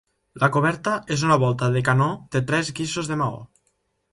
La 0.43 0.47
coberta 0.53 0.93
és 1.17 1.25
una 1.27 1.37
volta 1.45 1.69
de 1.75 1.83
canó 1.91 2.09
de 2.37 2.41
tres 2.53 2.73
guixos 2.81 3.11
de 3.13 3.19
maó. 3.25 3.39